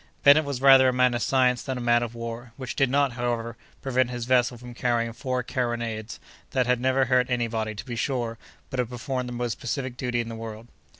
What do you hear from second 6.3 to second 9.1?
that had never hurt any body, to be sure, but had